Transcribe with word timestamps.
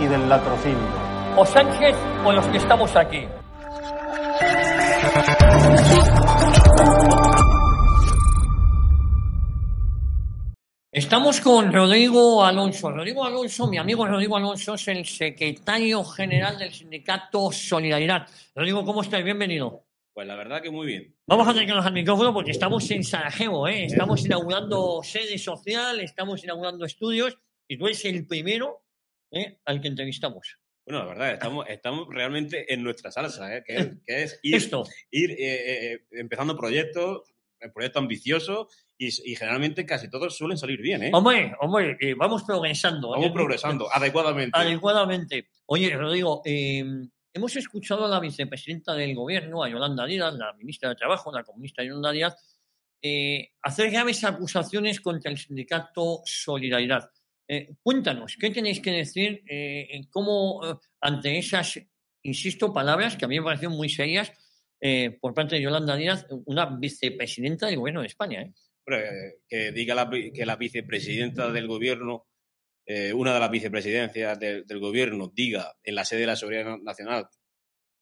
y 0.00 0.06
del 0.06 0.28
latrocinio. 0.28 1.06
o 1.36 1.44
Sánchez 1.44 1.94
o 2.24 2.32
los 2.32 2.46
que 2.48 2.58
estamos 2.58 2.94
aquí. 2.96 3.26
Estamos 10.92 11.40
con 11.42 11.72
Rodrigo 11.72 12.42
Alonso. 12.44 12.90
Rodrigo 12.90 13.24
Alonso, 13.24 13.66
mi 13.66 13.76
amigo 13.76 14.06
Rodrigo 14.06 14.36
Alonso, 14.36 14.74
es 14.74 14.88
el 14.88 15.04
secretario 15.04 16.02
general 16.04 16.58
del 16.58 16.72
sindicato 16.72 17.52
Solidaridad. 17.52 18.26
Rodrigo, 18.54 18.84
¿cómo 18.84 19.02
estás? 19.02 19.22
Bienvenido. 19.22 19.84
Pues 20.14 20.26
la 20.26 20.36
verdad 20.36 20.62
que 20.62 20.70
muy 20.70 20.86
bien. 20.86 21.14
Vamos 21.26 21.46
a 21.46 21.50
acercarnos 21.50 21.84
al 21.84 21.92
micrófono 21.92 22.32
porque 22.32 22.52
estamos 22.52 22.90
en 22.90 23.04
Sarajevo, 23.04 23.68
¿eh? 23.68 23.84
estamos 23.84 24.24
inaugurando 24.24 25.02
sede 25.02 25.36
social, 25.36 26.00
estamos 26.00 26.42
inaugurando 26.42 26.86
estudios 26.86 27.36
y 27.68 27.76
tú 27.76 27.86
eres 27.86 28.02
el 28.06 28.26
primero 28.26 28.85
¿eh? 29.36 29.60
al 29.64 29.80
que 29.80 29.88
entrevistamos. 29.88 30.58
Bueno, 30.86 31.00
la 31.00 31.06
verdad, 31.06 31.32
estamos, 31.32 31.66
estamos 31.68 32.06
realmente 32.08 32.72
en 32.72 32.84
nuestra 32.84 33.10
salsa, 33.10 33.56
¿eh? 33.56 33.64
que 33.66 33.76
es, 33.76 33.88
que 34.06 34.22
es 34.22 34.40
ir, 34.42 34.54
Esto. 34.54 34.84
ir 35.10 35.32
eh, 35.32 35.94
eh, 35.94 36.00
empezando 36.12 36.56
proyectos, 36.56 37.22
proyectos 37.74 38.02
ambiciosos 38.02 38.68
y, 38.96 39.08
y 39.32 39.34
generalmente 39.34 39.84
casi 39.84 40.08
todos 40.08 40.36
suelen 40.36 40.56
salir 40.56 40.80
bien. 40.80 41.02
¿eh? 41.02 41.10
Hombre, 41.12 41.54
hombre, 41.60 41.98
vamos 42.16 42.44
progresando. 42.44 43.10
Vamos 43.10 43.32
progresando 43.32 43.92
adecuadamente. 43.92 44.56
adecuadamente. 44.56 45.48
Oye, 45.66 45.96
Rodrigo, 45.96 46.42
eh, 46.44 46.84
hemos 47.34 47.56
escuchado 47.56 48.04
a 48.04 48.08
la 48.08 48.20
vicepresidenta 48.20 48.94
del 48.94 49.16
gobierno, 49.16 49.64
a 49.64 49.68
Yolanda 49.68 50.06
Díaz, 50.06 50.34
la 50.34 50.52
ministra 50.52 50.90
de 50.90 50.94
Trabajo, 50.94 51.32
la 51.32 51.42
comunista 51.42 51.82
Yolanda 51.82 52.12
Díaz, 52.12 52.36
hacer 53.62 53.90
graves 53.90 54.22
acusaciones 54.22 55.00
contra 55.00 55.32
el 55.32 55.38
sindicato 55.38 56.22
Solidaridad. 56.24 57.10
Eh, 57.48 57.74
cuéntanos, 57.82 58.36
¿qué 58.40 58.50
tenéis 58.50 58.80
que 58.80 58.90
decir? 58.90 59.42
eh, 59.48 60.00
cómo, 60.10 60.60
eh, 60.66 60.74
ante 61.00 61.38
esas, 61.38 61.80
insisto, 62.22 62.72
palabras 62.72 63.16
que 63.16 63.24
a 63.24 63.28
mí 63.28 63.38
me 63.38 63.44
parecen 63.44 63.70
muy 63.70 63.88
serias 63.88 64.32
por 65.20 65.32
parte 65.34 65.56
de 65.56 65.62
Yolanda 65.62 65.96
Díaz, 65.96 66.26
una 66.44 66.66
vicepresidenta 66.66 67.66
del 67.66 67.78
gobierno 67.78 68.02
de 68.02 68.06
España? 68.08 68.42
¿eh? 68.42 68.52
Eh, 68.88 69.32
que 69.48 69.72
diga 69.72 69.94
la, 69.96 70.08
que 70.32 70.46
la 70.46 70.54
vicepresidenta 70.56 71.50
del 71.50 71.66
gobierno, 71.66 72.26
eh, 72.86 73.12
una 73.12 73.34
de 73.34 73.40
las 73.40 73.50
vicepresidencias 73.50 74.38
del- 74.38 74.64
del 74.66 74.78
gobierno, 74.78 75.32
diga 75.34 75.74
en 75.82 75.94
la 75.96 76.04
sede 76.04 76.20
de 76.20 76.26
la 76.26 76.36
Seguridad 76.36 76.76
Nacional 76.82 77.26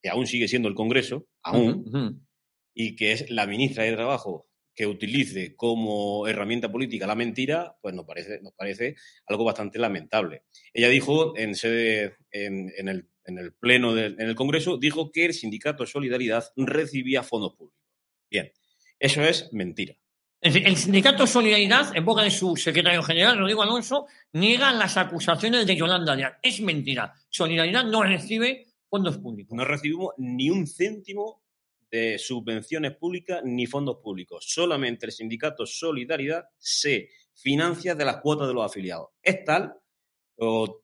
que 0.02 0.10
aún 0.10 0.26
sigue 0.26 0.48
siendo 0.48 0.68
el 0.68 0.74
Congreso, 0.74 1.26
aún, 1.42 2.26
y 2.74 2.96
que 2.96 3.12
es 3.12 3.30
la 3.30 3.46
ministra 3.46 3.84
de 3.84 3.92
Trabajo 3.94 4.46
que 4.74 4.86
utilice 4.86 5.54
como 5.54 6.26
herramienta 6.26 6.70
política 6.70 7.06
la 7.06 7.14
mentira, 7.14 7.76
pues 7.80 7.94
nos 7.94 8.04
parece, 8.04 8.40
nos 8.42 8.52
parece 8.54 8.96
algo 9.26 9.44
bastante 9.44 9.78
lamentable. 9.78 10.42
Ella 10.72 10.88
dijo 10.88 11.36
en 11.36 11.54
sede, 11.54 12.16
en, 12.30 12.72
en 12.76 12.88
el, 12.88 13.08
en 13.24 13.38
el 13.38 13.52
pleno 13.52 13.94
del 13.94 14.20
en 14.20 14.28
el 14.28 14.34
Congreso, 14.34 14.76
dijo 14.76 15.12
que 15.12 15.26
el 15.26 15.34
sindicato 15.34 15.86
Solidaridad 15.86 16.44
recibía 16.56 17.22
fondos 17.22 17.54
públicos. 17.54 17.80
Bien, 18.30 18.52
eso 18.98 19.22
es 19.22 19.52
mentira. 19.52 19.94
El 20.40 20.76
sindicato 20.76 21.26
Solidaridad, 21.26 21.96
en 21.96 22.04
boca 22.04 22.22
de 22.22 22.30
su 22.30 22.54
secretario 22.56 23.02
general, 23.02 23.38
Rodrigo 23.38 23.62
Alonso, 23.62 24.06
niega 24.34 24.72
las 24.72 24.98
acusaciones 24.98 25.66
de 25.66 25.74
Yolanda 25.74 26.14
Díaz. 26.14 26.34
Es 26.42 26.60
mentira. 26.60 27.14
Solidaridad 27.30 27.84
no 27.84 28.02
recibe 28.02 28.66
fondos 28.90 29.16
públicos. 29.16 29.56
No 29.56 29.64
recibimos 29.64 30.12
ni 30.18 30.50
un 30.50 30.66
céntimo 30.66 31.43
de 31.94 32.18
subvenciones 32.18 32.96
públicas 32.96 33.40
ni 33.44 33.66
fondos 33.66 33.98
públicos. 34.02 34.44
Solamente 34.48 35.06
el 35.06 35.12
sindicato 35.12 35.64
Solidaridad 35.64 36.44
se 36.58 37.08
financia 37.32 37.94
de 37.94 38.04
las 38.04 38.16
cuotas 38.16 38.48
de 38.48 38.54
los 38.54 38.66
afiliados. 38.66 39.10
Es 39.22 39.44
tal, 39.44 39.74
o 40.36 40.82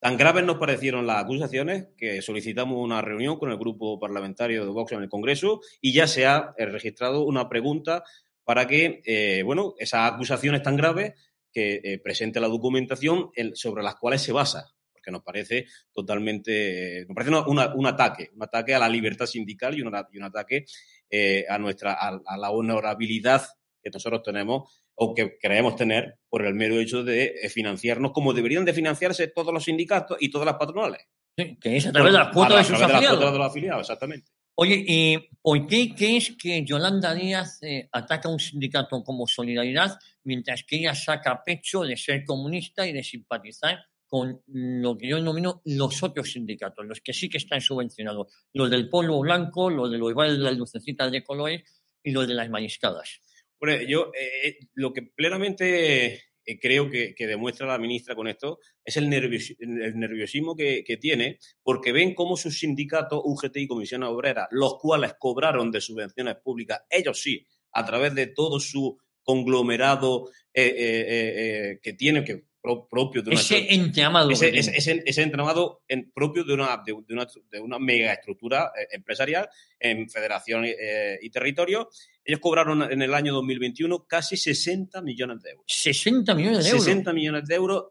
tan 0.00 0.16
graves 0.16 0.44
nos 0.44 0.56
parecieron 0.56 1.06
las 1.06 1.22
acusaciones 1.24 1.88
que 1.96 2.22
solicitamos 2.22 2.78
una 2.78 3.02
reunión 3.02 3.38
con 3.38 3.50
el 3.50 3.58
grupo 3.58 3.98
parlamentario 3.98 4.64
de 4.64 4.70
Vox 4.70 4.92
en 4.92 5.02
el 5.02 5.08
Congreso 5.10 5.60
y 5.82 5.92
ya 5.92 6.06
se 6.06 6.24
ha 6.26 6.54
eh, 6.56 6.66
registrado 6.66 7.24
una 7.24 7.48
pregunta 7.48 8.02
para 8.44 8.66
que, 8.66 9.02
eh, 9.04 9.42
bueno, 9.42 9.74
esas 9.78 10.12
acusaciones 10.12 10.62
tan 10.62 10.76
graves 10.76 11.12
que 11.52 11.80
eh, 11.82 11.98
presente 11.98 12.40
la 12.40 12.48
documentación 12.48 13.30
en- 13.34 13.56
sobre 13.56 13.82
las 13.82 13.96
cuales 13.96 14.22
se 14.22 14.32
basa, 14.32 14.74
porque 15.06 15.12
nos 15.12 15.22
parece 15.22 15.66
totalmente, 15.94 17.04
nos 17.06 17.14
parece 17.14 17.30
una- 17.30 17.46
una- 17.46 17.74
un 17.74 17.86
ataque, 17.86 18.30
un 18.34 18.42
ataque 18.42 18.74
a 18.74 18.78
la 18.80 18.88
libertad 18.88 19.26
sindical 19.26 19.76
y 19.78 19.82
un, 19.82 19.92
y 20.12 20.18
un 20.18 20.24
ataque 20.24 20.64
eh, 21.10 21.44
a 21.48 21.58
nuestra, 21.58 21.92
a, 21.92 22.20
a 22.26 22.36
la 22.36 22.50
honorabilidad 22.50 23.46
que 23.82 23.90
nosotros 23.90 24.22
tenemos 24.24 24.82
o 24.96 25.14
que 25.14 25.38
creemos 25.40 25.76
tener 25.76 26.18
por 26.28 26.44
el 26.44 26.54
mero 26.54 26.80
hecho 26.80 27.04
de 27.04 27.34
eh, 27.42 27.48
financiarnos 27.48 28.10
como 28.12 28.32
deberían 28.32 28.64
de 28.64 28.72
financiarse 28.74 29.28
todos 29.28 29.52
los 29.54 29.64
sindicatos 29.64 30.16
y 30.20 30.30
todas 30.30 30.46
las 30.46 30.56
patronales. 30.56 31.02
Sí, 31.38 31.56
que 31.60 31.76
es 31.76 31.86
a 31.86 31.92
través 31.92 32.12
de 32.12 32.18
las 32.18 32.32
cuotas 32.32 32.58
de 32.68 32.74
sus 32.74 32.82
afiliados. 32.82 33.32
de 33.32 33.38
los 33.38 33.46
afiliados, 33.48 33.80
exactamente. 33.82 34.30
Oye, 34.58 34.82
¿y 34.88 35.18
por 35.42 35.66
qué 35.66 35.94
crees 35.94 36.34
que 36.40 36.64
Yolanda 36.64 37.14
Díaz 37.14 37.62
eh, 37.62 37.88
ataca 37.92 38.28
a 38.28 38.32
un 38.32 38.40
sindicato 38.40 39.04
como 39.04 39.26
Solidaridad 39.26 39.98
mientras 40.24 40.64
que 40.64 40.76
ella 40.76 40.94
saca 40.94 41.44
pecho 41.44 41.82
de 41.82 41.94
ser 41.98 42.24
comunista 42.24 42.86
y 42.86 42.92
de 42.94 43.04
simpatizar 43.04 43.78
con 44.06 44.42
lo 44.46 44.96
que 44.96 45.08
yo 45.08 45.16
denomino 45.16 45.62
los 45.64 46.02
otros 46.02 46.32
sindicatos, 46.32 46.86
los 46.86 47.00
que 47.00 47.12
sí 47.12 47.28
que 47.28 47.38
están 47.38 47.60
subvencionados, 47.60 48.32
los 48.52 48.70
del 48.70 48.88
polvo 48.88 49.20
blanco, 49.20 49.70
los 49.70 49.90
de 49.90 49.98
los 49.98 50.14
bares 50.14 50.38
de 50.38 50.44
las 50.44 50.56
lucecitas 50.56 51.10
de 51.10 51.24
colores 51.24 51.62
y 52.02 52.12
los 52.12 52.26
de 52.28 52.34
las 52.34 52.48
mariscadas? 52.48 53.20
Hombre, 53.58 53.86
yo 53.88 54.12
eh, 54.18 54.58
lo 54.74 54.92
que 54.92 55.02
plenamente 55.02 56.14
eh, 56.44 56.58
creo 56.60 56.88
que, 56.88 57.14
demuestra 57.18 57.66
la 57.66 57.78
ministra 57.78 58.14
con 58.14 58.28
esto 58.28 58.60
es 58.84 58.96
el, 58.96 59.08
nervios- 59.08 59.56
el 59.58 59.98
nerviosismo 59.98 60.54
que, 60.54 60.98
tiene, 61.00 61.38
porque 61.62 61.90
ven 61.92 62.14
cómo 62.14 62.36
sus 62.36 62.60
sindicatos, 62.60 63.20
UGT 63.24 63.56
y 63.56 63.66
Comisión 63.66 64.04
Obrera, 64.04 64.46
los 64.52 64.78
cuales 64.78 65.14
cobraron 65.18 65.72
de 65.72 65.80
subvenciones 65.80 66.36
públicas, 66.36 66.82
ellos 66.88 67.20
sí, 67.20 67.44
a 67.72 67.84
través 67.84 68.14
de 68.14 68.28
todo 68.28 68.60
su 68.60 68.98
conglomerado 69.22 70.30
eh, 70.54 70.62
eh, 70.62 70.74
eh, 70.78 71.34
eh, 71.72 71.80
que 71.82 71.92
tienen, 71.94 72.24
que 72.24 72.44
pro- 72.66 72.88
propio 72.88 73.22
de 73.22 73.30
una 73.30 73.38
Ese 73.40 73.72
entramado. 73.72 74.28
ese, 74.30 74.50
que 74.50 74.58
ese, 74.58 74.70
tiene. 74.72 74.78
ese- 74.78 75.02
ese 75.06 75.22
entramado 75.22 75.82
en- 75.86 76.10
propio 76.10 76.42
de 76.42 76.54
una, 76.54 76.82
de, 76.84 76.92
de 77.06 77.14
una, 77.14 77.26
de 77.50 77.60
una 77.60 77.78
mega 77.78 78.12
estructura 78.12 78.72
eh, 78.76 78.88
empresarial 78.92 79.48
en 79.78 80.10
federación 80.10 80.64
eh, 80.64 81.18
y 81.22 81.30
territorio. 81.30 81.88
Ellos 82.24 82.40
cobraron 82.40 82.82
en 82.90 83.02
el 83.02 83.14
año 83.14 83.32
2021 83.34 84.06
casi 84.08 84.36
60 84.36 85.00
millones 85.02 85.42
de 85.42 85.50
euros. 85.50 85.64
60 85.68 86.34
millones 86.34 86.64
de 86.64 86.70
euros. 86.70 86.84
60 86.84 87.12
millones 87.12 87.44
de 87.46 87.54
euros 87.54 87.84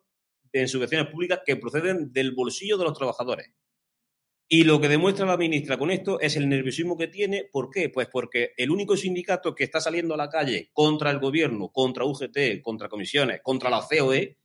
en 0.52 0.68
subvenciones 0.68 1.08
públicas 1.08 1.40
que 1.46 1.56
proceden 1.56 2.12
del 2.12 2.34
bolsillo 2.34 2.78
de 2.78 2.84
los 2.84 2.98
trabajadores. 2.98 3.48
Y 4.48 4.64
lo 4.64 4.80
que 4.80 4.88
demuestra 4.88 5.26
la 5.26 5.38
ministra 5.38 5.76
con 5.78 5.90
esto 5.90 6.20
es 6.20 6.36
el 6.36 6.48
nerviosismo 6.48 6.96
que 6.96 7.08
tiene. 7.08 7.46
¿Por 7.52 7.72
qué? 7.72 7.90
Pues 7.90 8.08
porque 8.12 8.52
el 8.58 8.70
único 8.70 8.96
sindicato 8.96 9.56
que 9.56 9.64
está 9.64 9.82
saliendo 9.82 10.14
a 10.14 10.18
la 10.18 10.30
calle 10.30 10.70
contra 10.72 11.10
el 11.10 11.20
gobierno, 11.20 11.70
contra 11.70 12.06
UGT, 12.06 12.62
contra 12.62 12.88
comisiones, 12.88 13.40
contra 13.42 13.72
la 13.72 13.82
COE, 13.82 14.38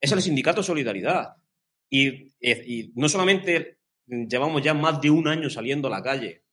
es 0.00 0.12
el 0.12 0.22
sindicato 0.22 0.62
Solidaridad. 0.62 1.34
Y, 1.90 2.32
eh, 2.40 2.64
y 2.66 2.92
no 2.94 3.08
solamente 3.08 3.78
llevamos 4.06 4.62
ya 4.62 4.74
más 4.74 5.00
de 5.00 5.10
un 5.10 5.28
año 5.28 5.48
saliendo 5.50 5.88
a 5.88 5.90
la 5.90 6.02
calle 6.02 6.44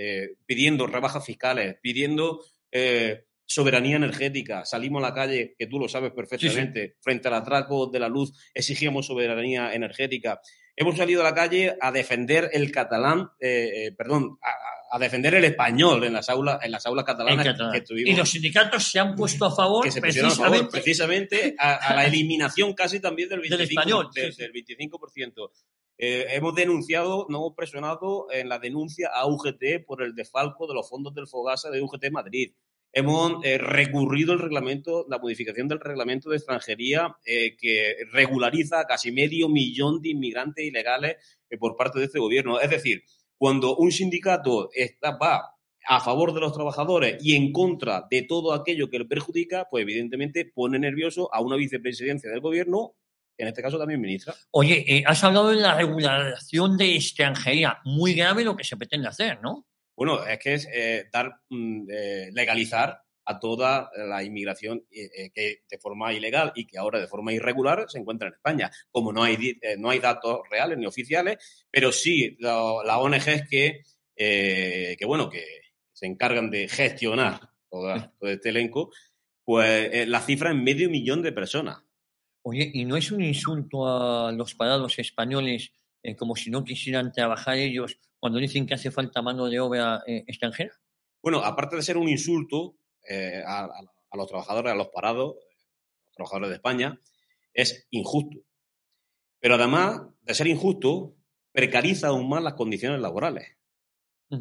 eh, 0.00 0.36
pidiendo 0.46 0.86
rebajas 0.86 1.26
fiscales, 1.26 1.76
pidiendo 1.82 2.44
eh, 2.70 3.24
soberanía 3.44 3.96
energética. 3.96 4.64
Salimos 4.64 5.02
a 5.02 5.08
la 5.08 5.12
calle, 5.12 5.56
que 5.58 5.66
tú 5.66 5.80
lo 5.80 5.88
sabes 5.88 6.12
perfectamente, 6.12 6.94
frente 7.00 7.26
al 7.26 7.34
atraco 7.34 7.88
de 7.88 7.98
la 7.98 8.08
luz, 8.08 8.32
exigíamos 8.54 9.06
soberanía 9.06 9.74
energética. 9.74 10.40
Hemos 10.76 10.96
salido 10.96 11.22
a 11.22 11.24
la 11.24 11.34
calle 11.34 11.76
a 11.80 11.90
defender 11.90 12.48
el 12.52 12.70
catalán, 12.70 13.28
eh, 13.40 13.90
perdón, 13.98 14.38
a, 14.40 14.50
a 14.50 14.77
defender 14.98 15.34
el 15.34 15.44
español 15.44 16.04
en 16.04 16.12
las 16.12 16.28
aulas, 16.30 16.60
en 16.62 16.70
las 16.70 16.86
aulas 16.86 17.04
catalanas 17.04 17.44
que 17.72 17.80
tuvimos 17.82 18.10
Y 18.10 18.16
los 18.16 18.30
sindicatos 18.30 18.84
se 18.84 18.98
han 19.00 19.14
puesto 19.16 19.44
a 19.44 19.54
favor 19.54 19.84
que 19.84 19.90
se 19.90 20.00
pusieron 20.00 20.30
a 20.30 20.34
favor 20.34 20.68
precisamente 20.70 21.54
a, 21.58 21.74
a 21.74 21.94
la 21.96 22.06
eliminación 22.06 22.72
casi 22.74 23.00
también 23.00 23.28
del 23.28 23.40
25%. 23.42 23.48
Del 23.50 23.60
español, 23.60 24.08
de- 24.14 24.32
sí, 24.32 24.32
sí. 24.32 24.42
del 24.42 24.52
25%. 24.52 25.50
Eh, 25.98 26.26
hemos 26.30 26.54
denunciado, 26.54 27.26
nos 27.28 27.40
hemos 27.40 27.54
presionado 27.56 28.28
en 28.30 28.48
la 28.48 28.58
denuncia 28.60 29.10
a 29.12 29.26
UGT 29.26 29.84
por 29.84 30.02
el 30.02 30.14
desfalco 30.14 30.66
de 30.68 30.74
los 30.74 30.88
fondos 30.88 31.12
del 31.12 31.26
Fogasa 31.26 31.70
de 31.70 31.82
UGT 31.82 32.10
Madrid. 32.12 32.52
Hemos 32.92 33.44
eh, 33.44 33.58
recurrido 33.58 34.32
el 34.32 34.38
reglamento, 34.38 35.04
la 35.10 35.18
modificación 35.18 35.68
del 35.68 35.80
reglamento 35.80 36.30
de 36.30 36.36
extranjería 36.36 37.16
eh, 37.26 37.54
que 37.56 37.96
regulariza 38.12 38.80
a 38.80 38.86
casi 38.86 39.12
medio 39.12 39.48
millón 39.50 40.00
de 40.00 40.10
inmigrantes 40.10 40.64
ilegales 40.64 41.16
eh, 41.50 41.58
por 41.58 41.76
parte 41.76 41.98
de 41.98 42.06
este 42.06 42.18
gobierno. 42.18 42.58
Es 42.60 42.70
decir, 42.70 43.02
cuando 43.38 43.76
un 43.76 43.92
sindicato 43.92 44.68
está, 44.74 45.16
va 45.16 45.54
a 45.86 46.00
favor 46.00 46.34
de 46.34 46.40
los 46.40 46.52
trabajadores 46.52 47.16
y 47.24 47.34
en 47.34 47.52
contra 47.52 48.06
de 48.10 48.22
todo 48.22 48.52
aquello 48.52 48.90
que 48.90 48.98
le 48.98 49.04
perjudica, 49.06 49.66
pues 49.70 49.82
evidentemente 49.82 50.44
pone 50.44 50.78
nervioso 50.78 51.32
a 51.32 51.40
una 51.40 51.56
vicepresidencia 51.56 52.30
del 52.30 52.40
gobierno, 52.40 52.94
en 53.38 53.48
este 53.48 53.62
caso 53.62 53.78
también 53.78 54.00
ministra. 54.00 54.34
Oye, 54.50 54.84
eh, 54.86 55.04
has 55.06 55.22
hablado 55.24 55.50
de 55.50 55.56
la 55.56 55.76
regulación 55.76 56.76
de 56.76 56.96
extranjería. 56.96 57.78
Muy 57.84 58.12
grave 58.12 58.44
lo 58.44 58.56
que 58.56 58.64
se 58.64 58.76
pretende 58.76 59.08
hacer, 59.08 59.40
¿no? 59.40 59.66
Bueno, 59.96 60.24
es 60.26 60.38
que 60.38 60.54
es 60.54 60.68
eh, 60.72 61.08
dar, 61.12 61.40
mm, 61.48 61.86
eh, 61.90 62.30
legalizar 62.32 63.00
a 63.30 63.38
toda 63.38 63.90
la 63.94 64.22
inmigración 64.24 64.86
eh, 64.90 65.10
eh, 65.14 65.30
que 65.34 65.58
de 65.70 65.78
forma 65.78 66.12
ilegal 66.14 66.52
y 66.54 66.66
que 66.66 66.78
ahora 66.78 66.98
de 66.98 67.06
forma 67.08 67.32
irregular 67.32 67.84
se 67.88 67.98
encuentra 67.98 68.28
en 68.28 68.34
España. 68.34 68.70
Como 68.90 69.12
no 69.12 69.22
hay, 69.22 69.58
eh, 69.60 69.76
no 69.78 69.90
hay 69.90 69.98
datos 69.98 70.40
reales 70.50 70.78
ni 70.78 70.86
oficiales, 70.86 71.66
pero 71.70 71.92
sí 71.92 72.36
las 72.40 72.96
ONGs 72.98 73.48
que, 73.50 73.82
eh, 74.16 74.96
que, 74.98 75.04
bueno, 75.06 75.28
que 75.28 75.44
se 75.92 76.06
encargan 76.06 76.50
de 76.50 76.68
gestionar 76.68 77.40
toda- 77.70 78.14
todo 78.18 78.30
este 78.30 78.48
elenco, 78.48 78.90
pues 79.44 80.08
la 80.08 80.20
cifra 80.20 80.50
es 80.50 80.56
medio 80.56 80.88
millón 80.88 81.22
de 81.22 81.32
personas. 81.32 81.78
Oye, 82.42 82.70
¿y 82.72 82.84
no 82.86 82.96
es 82.96 83.12
un 83.12 83.22
insulto 83.22 83.86
a 83.86 84.32
los 84.32 84.54
parados 84.54 84.98
españoles 84.98 85.72
eh, 86.02 86.16
como 86.16 86.34
si 86.36 86.50
no 86.50 86.64
quisieran 86.64 87.12
trabajar 87.12 87.58
ellos 87.58 87.98
cuando 88.18 88.38
dicen 88.38 88.66
que 88.66 88.74
hace 88.74 88.90
falta 88.90 89.20
mano 89.20 89.46
de 89.46 89.60
obra 89.60 90.02
eh, 90.06 90.24
extranjera? 90.26 90.72
Bueno, 91.22 91.40
aparte 91.44 91.76
de 91.76 91.82
ser 91.82 91.96
un 91.98 92.08
insulto 92.08 92.77
eh, 93.08 93.42
a, 93.46 93.68
los 94.14 94.26
trabajadores, 94.26 94.72
a 94.72 94.76
los 94.76 94.88
parados, 94.88 95.36
los 96.06 96.14
trabajadores 96.14 96.50
de 96.50 96.56
España, 96.56 97.00
es 97.52 97.86
injusto. 97.90 98.38
Pero 99.40 99.54
además 99.54 100.02
de 100.22 100.34
ser 100.34 100.46
injusto, 100.46 101.14
precariza 101.52 102.08
aún 102.08 102.28
más 102.28 102.42
las 102.42 102.54
condiciones 102.54 103.00
laborales. 103.00 103.56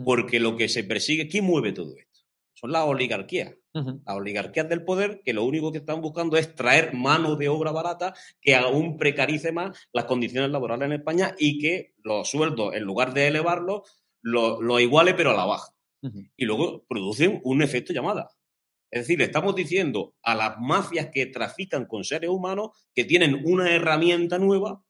Porque 0.04 0.42
lo 0.42 0.58
que 0.58 0.68
se 0.68 0.84
persigue, 0.84 1.30
¿quién 1.30 1.46
mueve 1.46 1.72
todo 1.72 1.96
esto? 1.96 2.20
Son 2.54 2.74
las 2.74 2.84
oligarquías. 2.84 3.56
ujú. 3.74 4.02
Las 4.06 4.16
oligarquías 4.18 4.68
del 4.68 4.84
poder 4.84 5.22
que 5.24 5.32
lo 5.32 5.46
único 5.46 5.72
que 5.72 5.78
están 5.78 6.02
buscando 6.02 6.36
es 6.36 6.56
traer 6.56 6.94
mano 6.94 7.38
de 7.38 7.48
obra 7.48 7.72
barata 7.72 8.14
que 8.42 8.56
aún 8.56 8.98
precarice 8.98 9.54
más 9.54 9.88
las 9.94 10.06
condiciones 10.06 10.50
laborales 10.50 10.88
en 10.88 10.94
España 10.94 11.36
y 11.38 11.60
que 11.60 11.94
los 12.04 12.30
sueldos, 12.30 12.76
en 12.76 12.84
lugar 12.84 13.14
de 13.14 13.28
elevarlos, 13.28 13.84
los 14.22 14.60
lo 14.60 14.80
iguale 14.82 15.14
pero 15.14 15.32
a 15.32 15.36
la 15.36 15.46
baja 15.46 15.78
y 16.36 16.46
luego 16.46 16.86
producen 16.88 17.42
un 17.44 17.62
efecto 17.62 17.94
llamada. 17.94 18.30
Es 18.90 19.02
decir, 19.02 19.20
le 19.20 19.26
estamos 19.26 19.56
diciendo 19.56 20.16
a 20.24 20.36
las 20.36 20.58
mafias 20.60 21.10
que 21.12 21.26
trafican 21.26 21.86
con 21.86 22.04
seres 22.04 22.30
humanos 22.30 22.70
que 22.94 23.06
tienen 23.06 23.42
una 23.46 23.74
herramienta 23.74 24.40
nueva 24.40 24.84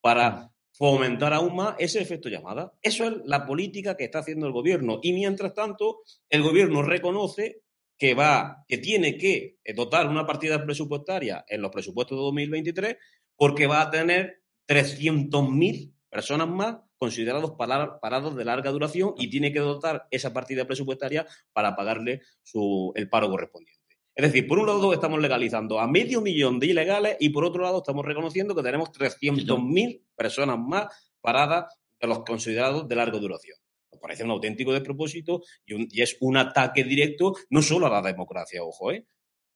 para 0.00 0.52
fomentar 0.72 1.32
aún 1.32 1.56
más 1.56 1.74
ese 1.78 2.00
efecto 2.00 2.28
llamada. 2.28 2.72
Eso 2.82 3.04
es 3.04 3.14
la 3.24 3.46
política 3.46 3.96
que 3.96 4.04
está 4.04 4.20
haciendo 4.20 4.46
el 4.46 4.52
gobierno. 4.52 5.00
Y 5.02 5.12
mientras 5.12 5.54
tanto, 5.54 6.00
el 6.28 6.42
gobierno 6.42 6.82
reconoce 6.82 7.62
que 7.98 8.14
va, 8.14 8.64
que 8.68 8.78
tiene 8.78 9.18
que 9.18 9.58
dotar 9.74 10.06
una 10.06 10.24
partida 10.24 10.64
presupuestaria 10.64 11.44
en 11.48 11.62
los 11.62 11.72
presupuestos 11.72 12.16
de 12.16 12.22
2023 12.22 12.96
porque 13.36 13.66
va 13.66 13.82
a 13.82 13.90
tener 13.90 14.42
300.000 14.68 15.94
personas 16.08 16.48
más 16.48 16.76
considerados 16.98 17.52
para- 17.52 17.98
parados 18.00 18.36
de 18.36 18.44
larga 18.44 18.70
duración 18.70 19.14
y 19.16 19.30
tiene 19.30 19.52
que 19.52 19.60
dotar 19.60 20.06
esa 20.10 20.32
partida 20.32 20.66
presupuestaria 20.66 21.26
para 21.52 21.76
pagarle 21.76 22.20
su, 22.42 22.92
el 22.96 23.08
paro 23.08 23.30
correspondiente. 23.30 23.78
Es 24.14 24.24
decir, 24.26 24.48
por 24.48 24.58
un 24.58 24.66
lado 24.66 24.92
estamos 24.92 25.20
legalizando 25.20 25.78
a 25.78 25.86
medio 25.86 26.20
millón 26.20 26.58
de 26.58 26.66
ilegales 26.66 27.16
y 27.20 27.28
por 27.28 27.44
otro 27.44 27.62
lado 27.62 27.78
estamos 27.78 28.04
reconociendo 28.04 28.54
que 28.54 28.62
tenemos 28.64 28.90
300.000 28.90 30.02
personas 30.16 30.58
más 30.58 30.88
paradas 31.20 31.72
de 32.00 32.08
los 32.08 32.20
considerados 32.24 32.88
de 32.88 32.96
larga 32.96 33.18
duración. 33.18 33.56
Nos 33.92 34.00
parece 34.00 34.24
un 34.24 34.30
auténtico 34.32 34.72
despropósito 34.72 35.42
y, 35.64 35.74
un- 35.74 35.88
y 35.90 36.02
es 36.02 36.16
un 36.20 36.36
ataque 36.36 36.82
directo 36.84 37.34
no 37.50 37.62
solo 37.62 37.86
a 37.86 37.90
la 37.90 38.02
democracia, 38.02 38.62
ojo, 38.64 38.90
¿eh? 38.92 39.06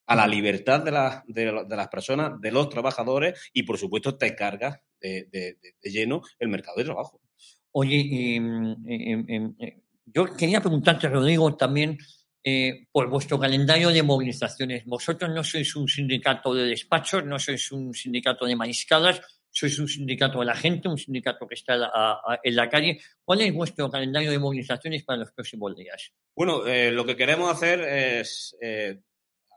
a 0.06 0.16
la 0.16 0.26
libertad 0.26 0.80
de, 0.82 0.90
la- 0.92 1.24
de 1.26 1.44
de 1.66 1.76
las 1.76 1.88
personas, 1.88 2.40
de 2.40 2.50
los 2.52 2.68
trabajadores 2.68 3.50
y, 3.52 3.62
por 3.64 3.78
supuesto, 3.78 4.16
te 4.16 4.34
cargas 4.36 4.78
de 5.00 5.56
lleno 5.82 6.22
el 6.38 6.48
mercado 6.48 6.76
de 6.78 6.84
trabajo. 6.84 7.20
Oye, 7.72 7.96
eh, 7.96 8.40
eh, 8.86 9.24
eh, 9.28 9.50
eh, 9.58 9.82
yo 10.06 10.24
quería 10.36 10.60
preguntarte, 10.60 11.08
Rodrigo, 11.08 11.56
también 11.56 11.98
eh, 12.44 12.86
por 12.92 13.08
vuestro 13.08 13.38
calendario 13.38 13.90
de 13.90 14.02
movilizaciones. 14.02 14.84
Vosotros 14.84 15.30
no 15.30 15.42
sois 15.42 15.74
un 15.76 15.88
sindicato 15.88 16.54
de 16.54 16.66
despachos, 16.66 17.24
no 17.24 17.38
sois 17.38 17.72
un 17.72 17.94
sindicato 17.94 18.44
de 18.44 18.56
mariscadas, 18.56 19.20
sois 19.50 19.78
un 19.78 19.88
sindicato 19.88 20.40
de 20.40 20.46
la 20.46 20.54
gente, 20.54 20.88
un 20.88 20.98
sindicato 20.98 21.46
que 21.46 21.54
está 21.54 21.74
en 22.42 22.56
la 22.56 22.68
calle. 22.68 23.00
¿Cuál 23.24 23.42
es 23.42 23.54
vuestro 23.54 23.90
calendario 23.90 24.30
de 24.30 24.38
movilizaciones 24.38 25.04
para 25.04 25.20
los 25.20 25.32
próximos 25.32 25.76
días? 25.76 26.12
Bueno, 26.34 26.66
eh, 26.66 26.90
lo 26.90 27.04
que 27.04 27.16
queremos 27.16 27.50
hacer 27.52 27.80
es 27.80 28.56
eh, 28.60 29.00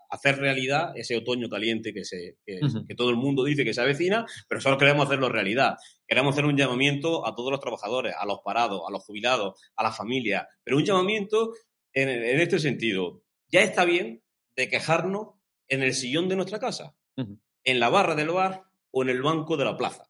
hacer 0.10 0.38
realidad 0.38 0.92
ese 0.96 1.18
otoño 1.18 1.50
caliente 1.50 1.94
que, 1.94 2.04
se, 2.06 2.38
que, 2.46 2.60
todo 2.96 3.10
el 3.10 3.16
mundo 3.16 3.44
dice 3.44 3.64
que 3.64 3.74
se 3.74 3.82
avecina, 3.82 4.26
pero 4.48 4.62
solo 4.62 4.78
queremos 4.78 5.06
hacerlo 5.06 5.30
realidad. 5.30 5.78
Queremos 6.08 6.34
hacer 6.34 6.46
un 6.46 6.58
llamamiento 6.58 7.28
a 7.28 7.36
todos 7.36 7.52
los 7.52 7.60
trabajadores, 7.60 8.14
a 8.18 8.26
los 8.26 8.40
parados, 8.44 8.82
a 8.88 8.92
los 8.92 9.04
jubilados, 9.04 9.60
a 9.76 9.84
las 9.84 9.98
familias, 9.98 10.46
pero 10.64 10.78
un 10.78 10.86
llamamiento 10.86 11.54
en, 11.94 12.10
en 12.10 12.40
este 12.40 12.60
sentido. 12.60 13.24
Ya 13.50 13.62
está 13.62 13.86
bien 13.86 14.24
de 14.56 14.70
quejarnos 14.70 15.36
en 15.68 15.84
el 15.84 15.94
sillón 15.94 16.30
de 16.30 16.36
nuestra 16.36 16.60
casa, 16.60 16.96
en 17.16 17.80
la 17.80 17.90
barra 17.90 18.16
del 18.16 18.30
bar 18.30 18.64
o 18.92 19.04
en 19.04 19.10
el 19.10 19.22
banco 19.22 19.58
de 19.58 19.66
la 19.66 19.78
plaza. 19.78 20.10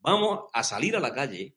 Vamos 0.00 0.50
a 0.52 0.62
salir 0.62 0.96
a 0.96 1.00
la 1.00 1.14
calle 1.14 1.56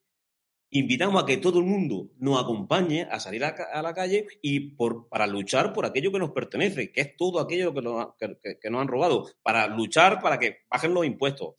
invitamos 0.69 1.21
a 1.21 1.25
que 1.25 1.37
todo 1.37 1.59
el 1.59 1.65
mundo 1.65 2.09
nos 2.19 2.41
acompañe 2.41 3.03
a 3.09 3.19
salir 3.19 3.43
a, 3.45 3.81
la 3.81 3.93
calle 3.93 4.27
y 4.41 4.71
por, 4.75 5.07
para 5.07 5.25
luchar 5.27 5.71
por 5.73 5.85
aquello 5.85 6.11
que 6.11 6.19
nos 6.19 6.31
pertenece, 6.31 6.91
que 6.91 7.01
es 7.01 7.15
todo 7.15 7.39
aquello 7.39 7.73
que 7.73 7.81
nos, 7.81 8.01
ha- 8.01 8.15
que- 8.19 8.37
que- 8.41 8.59
que 8.59 8.69
nos 8.69 8.81
han 8.81 8.87
robado, 8.87 9.27
para 9.41 9.67
luchar 9.67 10.19
para 10.21 10.37
que 10.39 10.57
bajen 10.69 10.93
los 10.93 11.05
impuestos, 11.05 11.55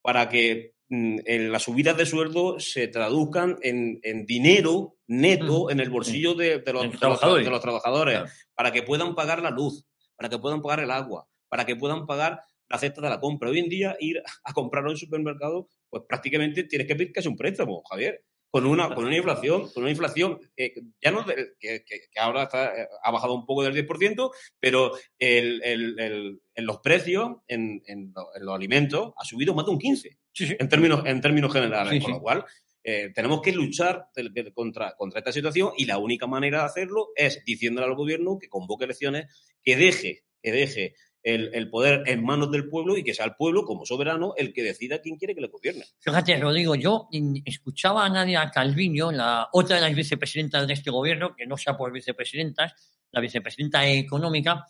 para 0.00 0.28
que 0.28 0.74
mm, 0.88 1.18
las 1.50 1.62
subidas 1.64 1.96
de 1.96 2.06
sueldo 2.06 2.60
se 2.60 2.86
traduzcan 2.88 3.56
en, 3.62 3.98
en 4.02 4.26
dinero 4.26 4.96
neto 5.08 5.62
Ujú. 5.62 5.70
en 5.70 5.80
el 5.80 5.90
bolsillo 5.90 6.34
de, 6.34 6.58
de 6.60 6.72
los, 6.72 6.82
De 6.82 6.88
los 6.88 6.90
de 6.90 6.90
los- 6.90 6.98
trabajadores. 7.00 7.44
de 7.44 7.50
los 7.50 7.60
trabajadores, 7.60 8.14
Claro. 8.18 8.30
para 8.54 8.72
que 8.72 8.82
puedan 8.82 9.14
pagar 9.14 9.42
la 9.42 9.50
luz, 9.50 9.84
para 10.16 10.28
que 10.28 10.38
puedan 10.38 10.62
pagar 10.62 10.80
el 10.80 10.90
agua, 10.90 11.26
para 11.48 11.66
que 11.66 11.74
puedan 11.76 12.06
pagar 12.06 12.40
la 12.68 12.78
cesta 12.78 13.00
de 13.02 13.10
la 13.10 13.20
compra. 13.20 13.50
Hoy 13.50 13.58
en 13.58 13.68
día, 13.68 13.96
ir 14.00 14.22
a 14.44 14.52
comprarlo 14.54 14.90
en 14.90 14.96
supermercado, 14.96 15.68
pues 15.90 16.04
prácticamente 16.08 16.64
tienes 16.64 16.86
que 16.86 16.94
pedir 16.94 17.12
casi 17.12 17.28
un 17.28 17.36
préstamo, 17.36 17.82
Javier. 17.90 18.24
Con 18.52 18.66
una, 18.66 18.94
con 18.94 19.04
una 19.06 19.16
inflación, 19.16 19.68
con 19.72 19.82
una 19.82 19.90
inflación 19.90 20.38
eh, 20.56 20.74
ya 21.02 21.10
no 21.10 21.24
que, 21.24 21.54
que- 21.58 21.82
que 21.84 22.20
ahora 22.20 22.44
está, 22.44 22.80
eh, 22.82 22.86
ha 23.02 23.10
bajado 23.10 23.34
un 23.34 23.44
poco 23.46 23.64
del 23.64 23.74
10%, 23.74 24.30
pero 24.60 24.92
el, 25.18 25.60
el- 25.64 25.98
el- 25.98 26.40
en 26.54 26.66
los 26.66 26.78
precios, 26.78 27.38
en, 27.48 27.82
en 27.86 28.12
lo- 28.14 28.28
en 28.36 28.44
los 28.46 28.54
alimentos, 28.54 29.12
ha 29.16 29.24
subido 29.24 29.54
más 29.54 29.64
de 29.66 29.72
un 29.72 29.78
15% 29.80 30.18
Sí, 30.34 30.46
sí. 30.46 30.56
en 30.58 30.68
términos, 30.68 31.02
en 31.06 31.20
términos 31.20 31.52
generales. 31.52 31.92
Sí, 31.94 32.00
con 32.00 32.12
lo 32.12 32.20
cual, 32.20 32.44
eh, 32.84 33.10
tenemos 33.14 33.40
que 33.42 33.52
luchar 33.52 34.06
contra, 34.54 34.94
contra 34.96 35.20
esta 35.20 35.32
situación 35.32 35.72
y 35.78 35.84
la 35.86 35.98
única 35.98 36.26
manera 36.26 36.58
de 36.60 36.64
hacerlo 36.66 37.08
es 37.16 37.42
diciéndole 37.44 37.86
al 37.86 37.94
gobierno 37.94 38.38
que 38.38 38.48
convoque 38.48 38.84
elecciones, 38.84 39.26
que 39.62 39.76
deje, 39.76 40.24
que 40.42 40.52
deje 40.52 40.94
el, 41.22 41.50
el 41.54 41.70
poder 41.70 42.02
en 42.06 42.24
manos 42.24 42.50
del 42.50 42.68
pueblo 42.68 42.96
y 42.96 43.04
que 43.04 43.14
sea 43.14 43.26
el 43.26 43.34
pueblo, 43.34 43.64
como 43.64 43.86
soberano, 43.86 44.34
el 44.36 44.52
que 44.52 44.62
decida 44.62 45.00
quién 45.00 45.16
quiere 45.16 45.34
que 45.34 45.40
le 45.40 45.48
gobierne. 45.48 45.84
Fíjate, 46.00 46.36
Rodrigo, 46.38 46.74
yo 46.74 47.08
escuchaba 47.44 48.04
a 48.04 48.08
Nadia 48.08 48.50
Calviño, 48.50 49.12
la 49.12 49.48
otra 49.52 49.76
de 49.76 49.82
las 49.82 49.94
vicepresidentas 49.94 50.66
de 50.66 50.72
este 50.72 50.90
gobierno, 50.90 51.34
que 51.36 51.46
no 51.46 51.56
sea 51.56 51.76
por 51.76 51.92
vicepresidentas, 51.92 52.72
la 53.10 53.20
vicepresidenta 53.20 53.86
económica, 53.86 54.66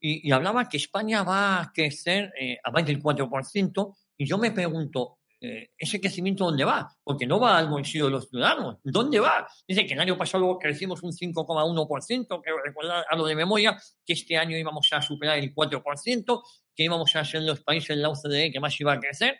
y, 0.00 0.28
y 0.28 0.32
hablaba 0.32 0.68
que 0.68 0.78
España 0.78 1.22
va 1.22 1.60
a 1.60 1.72
crecer 1.72 2.32
eh, 2.38 2.58
a 2.62 2.70
más 2.70 2.84
del 2.84 3.00
4%, 3.00 3.96
y 4.16 4.26
yo 4.26 4.38
me 4.38 4.50
pregunto, 4.50 5.18
eh, 5.44 5.70
¿ese 5.76 6.00
crecimiento 6.00 6.44
dónde 6.44 6.64
va? 6.64 6.88
Porque 7.02 7.26
no 7.26 7.40
va 7.40 7.58
al 7.58 7.68
bolsillo 7.68 8.04
de 8.04 8.12
los 8.12 8.28
ciudadanos. 8.28 8.78
¿Dónde 8.84 9.18
va? 9.18 9.44
Dice 9.66 9.84
que 9.84 9.94
el 9.94 10.00
año 10.00 10.16
pasado 10.16 10.56
crecimos 10.56 11.02
un 11.02 11.10
5,1%, 11.10 12.40
creo 12.42 12.58
recordar 12.64 13.04
a 13.08 13.16
lo 13.16 13.26
de 13.26 13.34
memoria, 13.34 13.76
que 14.06 14.12
este 14.12 14.36
año 14.36 14.56
íbamos 14.56 14.88
a 14.92 15.02
superar 15.02 15.38
el 15.38 15.52
4%, 15.52 16.42
que 16.76 16.84
íbamos 16.84 17.16
a 17.16 17.24
ser 17.24 17.42
los 17.42 17.60
países 17.60 17.96
de 17.96 18.02
la 18.02 18.10
OCDE 18.10 18.52
que 18.52 18.60
más 18.60 18.80
iba 18.80 18.92
a 18.92 19.00
crecer. 19.00 19.36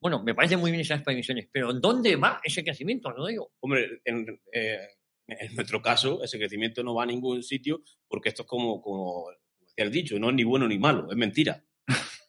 Bueno, 0.00 0.24
me 0.24 0.34
parecen 0.34 0.58
muy 0.58 0.72
bien 0.72 0.80
esas 0.80 1.02
previsiones, 1.02 1.48
pero 1.52 1.72
¿dónde 1.72 2.16
va 2.16 2.40
ese 2.42 2.64
crecimiento, 2.64 3.10
Rodrigo? 3.10 3.52
Hombre, 3.60 4.00
en, 4.04 4.26
eh, 4.52 4.88
en 5.28 5.54
nuestro 5.54 5.80
caso, 5.80 6.22
ese 6.24 6.36
crecimiento 6.36 6.82
no 6.82 6.96
va 6.96 7.04
a 7.04 7.06
ningún 7.06 7.44
sitio 7.44 7.82
porque 8.08 8.30
esto 8.30 8.42
es 8.42 8.48
como, 8.48 8.82
como 8.82 9.26
decía 9.60 9.84
el 9.84 9.92
dicho, 9.92 10.18
no 10.18 10.30
es 10.30 10.34
ni 10.34 10.42
bueno 10.42 10.66
ni 10.66 10.78
malo, 10.78 11.08
es 11.10 11.16
mentira. 11.16 11.64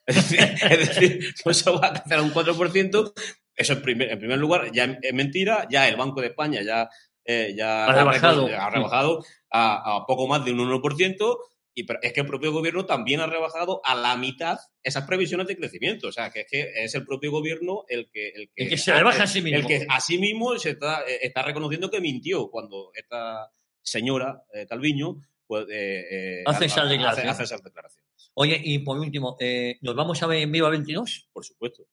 Es 0.07 0.15
decir, 0.15 0.39
es 0.39 0.89
decir, 0.89 1.35
no 1.45 1.53
se 1.53 1.71
va 1.71 1.87
a 1.87 1.93
crecer 1.93 2.19
a 2.19 2.21
un 2.21 2.31
4%, 2.31 3.13
eso 3.55 3.73
en 3.73 3.81
primer, 3.81 4.11
en 4.11 4.19
primer 4.19 4.37
lugar 4.37 4.71
ya 4.71 4.99
es 5.01 5.13
mentira, 5.13 5.67
ya 5.69 5.87
el 5.87 5.95
Banco 5.95 6.21
de 6.21 6.27
España 6.27 6.61
ya, 6.61 6.89
eh, 7.23 7.55
ya 7.57 7.85
Ha 7.85 7.93
rebajado. 7.93 8.47
ha 8.47 8.69
rebajado 8.69 9.25
a, 9.49 9.95
a 9.95 10.05
poco 10.05 10.27
más 10.27 10.45
de 10.45 10.51
un 10.51 10.59
1%, 10.59 11.37
y 11.77 11.83
pero 11.83 11.99
es 12.01 12.13
que 12.13 12.21
el 12.21 12.25
propio 12.25 12.53
gobierno 12.53 12.85
también 12.85 13.19
ha 13.19 13.27
rebajado 13.27 13.81
a 13.83 13.95
la 13.95 14.15
mitad 14.15 14.57
esas 14.81 15.05
previsiones 15.05 15.45
de 15.47 15.57
crecimiento. 15.57 16.07
O 16.07 16.11
sea, 16.11 16.31
que 16.31 16.41
es 16.41 16.47
que 16.49 16.71
es 16.73 16.95
el 16.95 17.05
propio 17.05 17.31
gobierno 17.31 17.83
el 17.89 18.09
que... 18.09 18.29
El 18.29 18.49
que, 18.55 18.63
El 18.63 18.69
que 18.69 18.77
se 18.77 18.93
rebaja 18.93 19.23
a 19.23 19.27
sí 19.27 19.41
mismo. 19.41 19.59
El 19.59 19.67
que 19.67 19.85
a 19.87 19.99
sí 19.99 20.17
mismo 20.17 20.57
se 20.57 20.71
está, 20.71 21.01
eh, 21.01 21.19
está 21.21 21.43
reconociendo 21.43 21.91
que 21.91 21.99
mintió 21.99 22.49
cuando 22.49 22.91
esta 22.93 23.51
señora 23.81 24.41
eh, 24.53 24.65
Calviño 24.67 25.17
eh, 25.49 25.65
eh, 25.69 26.43
Hace 26.45 26.65
esa 26.65 26.81
hace- 26.83 27.27
hace 27.27 27.43
esas 27.43 27.63
declaraciones. 27.63 28.31
Oye, 28.33 28.59
y 28.63 28.79
por 28.79 28.99
último, 28.99 29.37
eh, 29.39 29.77
¿nos 29.81 29.95
vamos 29.95 30.21
a 30.21 30.27
ver 30.27 30.39
en 30.41 30.51
Viva 30.51 30.69
22? 30.69 31.29
por 31.31 31.45
supuesto. 31.45 31.87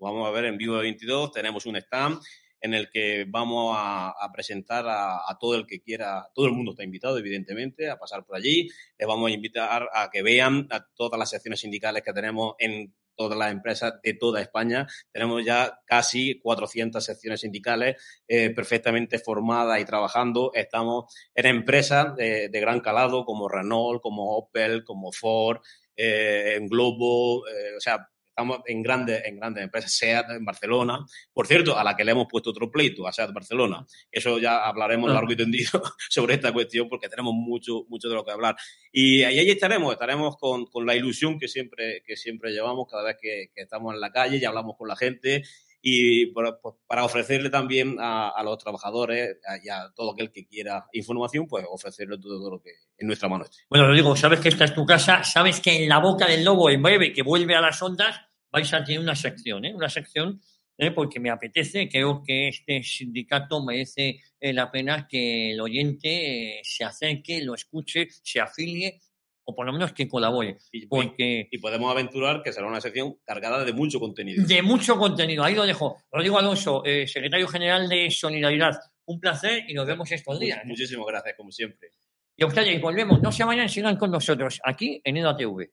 Vamos 0.00 0.28
a 0.28 0.30
ver 0.30 0.44
en 0.44 0.56
vivo 0.58 0.76
de 0.76 0.82
22, 0.82 1.32
tenemos 1.32 1.66
un 1.66 1.74
stand 1.76 2.20
en 2.60 2.74
el 2.74 2.88
que 2.90 3.24
vamos 3.28 3.74
a, 3.76 4.10
a 4.10 4.32
presentar 4.32 4.86
a, 4.86 5.16
a 5.28 5.38
todo 5.40 5.54
el 5.56 5.66
que 5.66 5.80
quiera, 5.80 6.28
todo 6.34 6.46
el 6.46 6.52
mundo 6.52 6.70
está 6.72 6.84
invitado, 6.84 7.18
evidentemente, 7.18 7.88
a 7.90 7.98
pasar 7.98 8.24
por 8.24 8.36
allí. 8.36 8.68
Les 8.98 9.08
vamos 9.08 9.28
a 9.30 9.34
invitar 9.34 9.88
a 9.92 10.08
que 10.10 10.22
vean 10.22 10.66
a 10.70 10.84
todas 10.94 11.18
las 11.18 11.30
secciones 11.30 11.60
sindicales 11.60 12.02
que 12.04 12.12
tenemos 12.12 12.54
en 12.58 12.94
todas 13.18 13.36
las 13.36 13.52
empresas 13.52 13.94
de 14.02 14.14
toda 14.14 14.40
España. 14.40 14.86
Tenemos 15.12 15.44
ya 15.44 15.80
casi 15.84 16.40
400 16.40 17.04
secciones 17.04 17.40
sindicales 17.40 17.96
eh, 18.26 18.50
perfectamente 18.50 19.18
formadas 19.18 19.80
y 19.80 19.84
trabajando. 19.84 20.52
Estamos 20.54 21.12
en 21.34 21.46
empresas 21.46 22.16
de, 22.16 22.48
gran 22.52 22.80
calado 22.80 23.24
como 23.24 23.48
Renault, 23.48 24.00
como 24.00 24.36
Opel, 24.36 24.84
como 24.84 25.12
Ford, 25.12 25.60
eh, 25.96 26.54
en 26.56 26.68
Globo, 26.68 27.46
eh, 27.48 27.76
o 27.76 27.80
sea, 27.80 28.08
estamos 28.38 28.60
en 28.66 28.82
grandes, 28.84 29.24
en 29.24 29.36
grandes 29.36 29.64
empresas, 29.64 29.92
SEAT 29.92 30.30
en 30.30 30.44
Barcelona, 30.44 31.04
por 31.32 31.48
cierto, 31.48 31.76
a 31.76 31.82
la 31.82 31.96
que 31.96 32.04
le 32.04 32.12
hemos 32.12 32.28
puesto 32.28 32.50
otro 32.50 32.70
pleito, 32.70 33.06
a 33.08 33.12
SEAT 33.12 33.32
Barcelona. 33.32 33.84
Eso 34.12 34.38
ya 34.38 34.64
hablaremos 34.64 35.10
Ah. 35.10 35.14
largo 35.14 35.32
y 35.32 35.36
tendido 35.36 35.70
sobre 36.08 36.34
esta 36.34 36.52
cuestión 36.52 36.88
porque 36.88 37.08
tenemos 37.08 37.34
mucho, 37.34 37.84
mucho 37.88 38.08
de 38.08 38.14
lo 38.14 38.24
que 38.24 38.30
hablar. 38.30 38.54
Y 38.92 39.24
ahí, 39.24 39.40
ahí 39.40 39.50
estaremos, 39.50 39.92
estaremos 39.92 40.36
con, 40.36 40.66
con 40.66 40.86
la 40.86 40.94
ilusión 40.94 41.36
que 41.38 41.48
siempre, 41.48 42.02
que 42.06 42.16
siempre 42.16 42.52
llevamos 42.52 42.86
cada 42.88 43.02
vez 43.02 43.16
que, 43.20 43.50
que 43.52 43.62
estamos 43.62 43.92
en 43.92 44.00
la 44.00 44.12
calle 44.12 44.36
y 44.36 44.44
hablamos 44.44 44.76
con 44.78 44.86
la 44.86 44.94
gente 44.94 45.42
y 45.80 46.26
por- 46.32 46.60
por- 46.60 46.76
para 46.88 47.04
ofrecerle 47.04 47.50
también 47.50 47.96
a, 48.00 48.30
a 48.30 48.42
los 48.42 48.58
trabajadores 48.58 49.36
a- 49.46 49.58
y 49.62 49.68
a 49.68 49.90
todo 49.94 50.12
aquel 50.12 50.30
que 50.32 50.44
quiera 50.46 50.86
información, 50.92 51.46
pues 51.46 51.64
ofrecerle 51.70 52.18
todo 52.18 52.50
lo 52.50 52.60
que 52.60 52.70
en 52.98 53.06
nuestra 53.06 53.28
mano 53.28 53.44
esté. 53.44 53.58
Bueno, 53.70 53.86
Rodrigo, 53.86 54.16
sabes 54.16 54.40
que 54.40 54.48
esta 54.48 54.64
es 54.64 54.74
tu 54.74 54.84
casa, 54.84 55.22
sabes 55.22 55.60
que 55.60 55.76
en 55.84 55.88
la 55.88 55.98
boca 55.98 56.26
del 56.26 56.44
lobo, 56.44 56.68
en 56.68 56.82
breve, 56.82 57.12
que 57.12 57.22
vuelve 57.22 57.54
a 57.54 57.60
las 57.60 57.80
ondas, 57.80 58.16
vais 58.50 58.72
a 58.72 58.84
tener 58.84 59.00
una 59.00 59.14
sección, 59.14 59.64
¿eh? 59.64 59.74
Una 59.74 59.88
sección, 59.88 60.40
¿eh? 60.78 60.90
porque 60.92 61.20
me 61.20 61.30
apetece, 61.30 61.88
creo 61.88 62.22
que 62.24 62.48
este 62.48 62.82
sindicato 62.82 63.62
merece 63.64 64.20
eh, 64.40 64.52
la 64.52 64.70
pena 64.70 65.06
que 65.08 65.52
el 65.52 65.60
oyente 65.60 66.58
eh, 66.58 66.60
se 66.62 66.84
acerque, 66.84 67.42
lo 67.42 67.54
escuche, 67.54 68.08
se 68.22 68.40
afilie, 68.40 69.00
o 69.44 69.54
por 69.54 69.66
lo 69.66 69.72
menos 69.72 69.92
que 69.92 70.06
colabore, 70.06 70.58
Y, 70.72 70.86
porque 70.86 71.48
y 71.50 71.58
podemos 71.58 71.90
aventurar 71.90 72.42
que 72.42 72.52
será 72.52 72.66
una 72.66 72.80
sección 72.80 73.16
cargada 73.24 73.64
de 73.64 73.72
mucho 73.72 73.98
contenido. 73.98 74.46
de 74.46 74.62
mucho 74.62 74.96
contenido, 74.98 75.42
ahí 75.42 75.54
lo 75.54 75.64
dejo. 75.64 76.02
Rodrigo 76.12 76.38
Alonso, 76.38 76.84
eh, 76.84 77.06
secretario 77.06 77.48
general 77.48 77.88
de 77.88 78.10
Solidaridad, 78.10 78.78
un 79.06 79.18
placer 79.18 79.64
y 79.66 79.74
nos 79.74 79.86
vemos 79.86 80.10
estos 80.12 80.38
días. 80.38 80.60
Muchísimas 80.64 81.06
gracias, 81.06 81.34
como 81.36 81.50
siempre. 81.50 81.90
Y 82.36 82.44
a 82.44 82.46
ustedes, 82.46 82.80
volvemos, 82.80 83.20
no 83.22 83.32
se 83.32 83.42
vayan, 83.42 83.68
sigan 83.68 83.96
con 83.96 84.10
nosotros, 84.10 84.60
aquí 84.62 85.00
en 85.02 85.16
EDATV. 85.16 85.70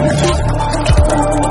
oh 0.00 1.42
you. 1.42 1.47